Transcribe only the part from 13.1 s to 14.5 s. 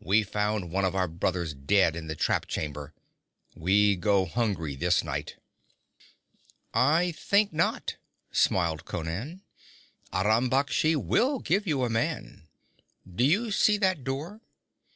you see that door?'